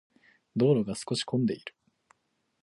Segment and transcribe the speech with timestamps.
[0.55, 1.75] 道路が少し混んでいる。